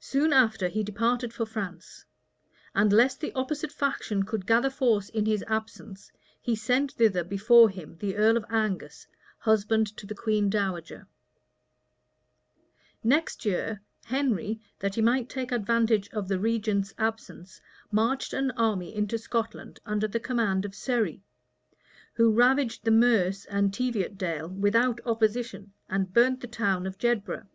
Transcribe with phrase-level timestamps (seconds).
[0.00, 2.06] Soon after he departed for France;
[2.74, 7.68] and lest the opposite faction should gather force in his absence, he sent thither before
[7.68, 11.06] him the earl of Angus, husband to the queen dowager.
[13.02, 17.60] {1523.} Next year, Henry, that he might take advantage of the regent's absence,
[17.92, 21.22] marched an army into Scotland under the command of Surrey,
[22.14, 27.46] who ravaged the Merse and Teviotdale without opposition, and burned the town of Jedburgh.